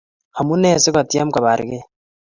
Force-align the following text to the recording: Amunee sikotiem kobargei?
Amunee 0.39 0.81
sikotiem 0.83 1.29
kobargei? 1.35 1.83